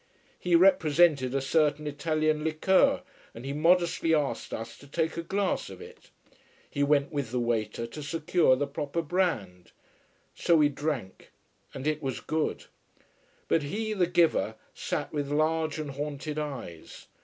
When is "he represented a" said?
0.39-1.41